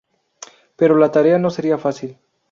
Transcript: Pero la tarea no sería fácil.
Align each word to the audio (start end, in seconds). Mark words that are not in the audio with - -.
Pero 0.77 0.97
la 0.97 1.11
tarea 1.11 1.37
no 1.37 1.51
sería 1.51 1.77
fácil. 1.77 2.17